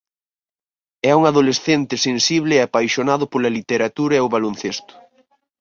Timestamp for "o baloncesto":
4.27-4.93